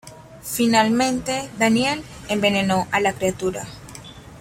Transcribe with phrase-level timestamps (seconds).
[0.41, 3.67] Finalmente, Daniel envenenó a la criatura.